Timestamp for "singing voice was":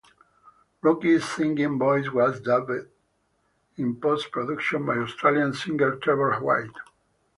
1.23-2.39